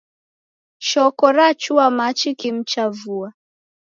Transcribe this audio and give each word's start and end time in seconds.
Shoko 0.81 1.31
rachua 1.31 1.85
machi 1.97 2.31
kimu 2.35 2.63
cha 2.63 2.89
vua. 2.89 3.33